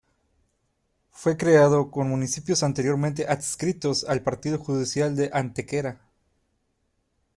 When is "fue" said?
1.11-1.37